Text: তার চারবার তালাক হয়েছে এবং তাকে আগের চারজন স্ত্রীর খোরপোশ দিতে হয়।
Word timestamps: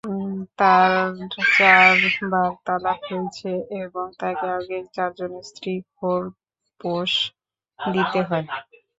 তার 0.59 0.91
চারবার 1.51 2.31
তালাক 2.65 2.99
হয়েছে 3.09 3.51
এবং 3.81 4.05
তাকে 4.19 4.45
আগের 4.57 4.83
চারজন 4.95 5.31
স্ত্রীর 5.49 5.81
খোরপোশ 5.95 7.11
দিতে 7.79 8.19
হয়। 8.27 8.45